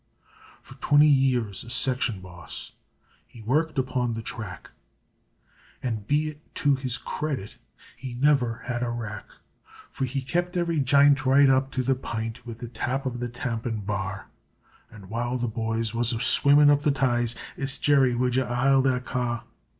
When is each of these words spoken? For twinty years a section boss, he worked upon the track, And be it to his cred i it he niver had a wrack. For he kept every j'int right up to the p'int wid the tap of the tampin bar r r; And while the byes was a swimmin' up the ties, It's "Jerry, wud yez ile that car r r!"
For 0.63 0.73
twinty 0.81 1.05
years 1.05 1.63
a 1.63 1.69
section 1.69 2.21
boss, 2.21 2.71
he 3.27 3.43
worked 3.43 3.77
upon 3.77 4.15
the 4.15 4.23
track, 4.23 4.71
And 5.83 6.07
be 6.07 6.29
it 6.29 6.55
to 6.55 6.73
his 6.73 6.97
cred 6.97 7.37
i 7.37 7.41
it 7.43 7.55
he 7.95 8.15
niver 8.15 8.63
had 8.65 8.81
a 8.81 8.89
wrack. 8.89 9.27
For 9.91 10.05
he 10.05 10.21
kept 10.21 10.57
every 10.57 10.79
j'int 10.79 11.23
right 11.23 11.51
up 11.51 11.69
to 11.73 11.83
the 11.83 11.93
p'int 11.93 12.47
wid 12.47 12.57
the 12.57 12.67
tap 12.67 13.05
of 13.05 13.19
the 13.19 13.29
tampin 13.29 13.81
bar 13.85 14.05
r 14.11 14.11
r; 14.21 14.27
And 14.89 15.07
while 15.07 15.37
the 15.37 15.47
byes 15.47 15.93
was 15.93 16.13
a 16.13 16.19
swimmin' 16.19 16.71
up 16.71 16.81
the 16.81 16.89
ties, 16.89 17.35
It's 17.55 17.77
"Jerry, 17.77 18.15
wud 18.15 18.37
yez 18.37 18.49
ile 18.49 18.81
that 18.81 19.05
car 19.05 19.23
r 19.27 19.31
r!" 19.35 19.43